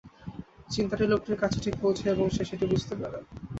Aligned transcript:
চিন্তাটি 0.69 1.05
লোকটির 1.07 1.37
কাছে 1.41 1.57
ঠিক 1.65 1.75
পৌঁছায়, 1.81 2.13
এবং 2.15 2.25
সে 2.29 2.43
সেটি 2.49 2.65
বুঝিতে 2.71 2.95
পারে। 3.01 3.17